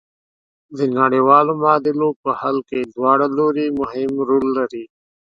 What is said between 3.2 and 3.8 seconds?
لوري